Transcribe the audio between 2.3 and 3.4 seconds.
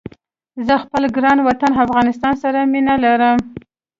سره مينه ارم